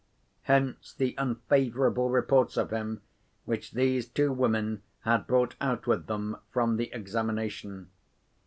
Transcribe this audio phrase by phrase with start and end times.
[0.49, 3.03] Hence, the unfavourable reports of him
[3.45, 7.91] which these two women had brought out with them from the examination.